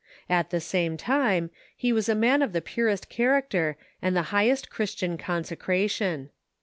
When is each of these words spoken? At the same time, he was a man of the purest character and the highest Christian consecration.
At 0.27 0.49
the 0.49 0.59
same 0.59 0.97
time, 0.97 1.51
he 1.77 1.93
was 1.93 2.09
a 2.09 2.15
man 2.15 2.41
of 2.41 2.53
the 2.53 2.59
purest 2.63 3.07
character 3.07 3.77
and 4.01 4.15
the 4.15 4.23
highest 4.33 4.71
Christian 4.71 5.15
consecration. 5.15 6.31